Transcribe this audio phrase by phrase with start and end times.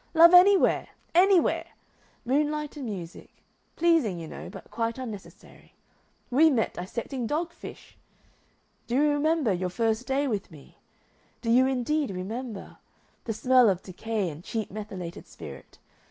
[0.15, 0.87] Love anywhere.
[1.13, 1.73] Anywhere!
[2.25, 3.29] Moonlight and music
[3.75, 5.73] pleasing, you know, but quite unnecessary.
[6.31, 7.97] We met dissecting dogfish....
[8.87, 10.79] Do you remember your first day with me?...
[11.41, 12.77] Do you indeed remember?
[13.25, 15.77] The smell of decay and cheap methylated spirit!...